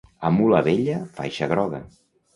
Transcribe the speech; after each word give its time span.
A 0.27 0.29
mula 0.37 0.61
vella, 0.67 0.95
faixa 1.19 1.51
groga. 1.55 1.85